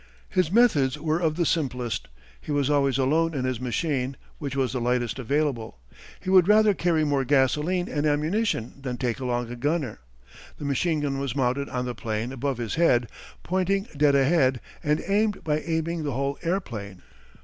His 0.29 0.51
methods 0.51 0.97
were 0.99 1.19
of 1.19 1.35
the 1.35 1.45
simplest. 1.45 2.07
He 2.41 2.51
was 2.51 2.71
always 2.71 2.97
alone 2.97 3.35
in 3.35 3.45
his 3.45 3.59
machine, 3.61 4.17
which 4.39 4.55
was 4.55 4.73
the 4.73 4.81
lightest 4.81 5.19
available. 5.19 5.77
He 6.19 6.31
would 6.31 6.47
rather 6.47 6.73
carry 6.73 7.03
more 7.03 7.23
gasoline 7.23 7.87
and 7.87 8.07
ammunition 8.07 8.73
than 8.81 8.97
take 8.97 9.19
along 9.19 9.51
a 9.51 9.55
gunner. 9.55 9.99
The 10.57 10.65
machine 10.65 11.01
gun 11.01 11.19
was 11.19 11.35
mounted 11.35 11.69
on 11.69 11.85
the 11.85 11.93
plane 11.93 12.31
above 12.31 12.57
his 12.57 12.73
head, 12.81 13.09
pointing 13.43 13.87
dead 13.95 14.15
ahead, 14.15 14.59
and 14.83 15.03
aimed 15.05 15.43
by 15.43 15.59
aiming 15.59 16.01
the 16.01 16.13
whole 16.13 16.39
airplane. 16.41 17.03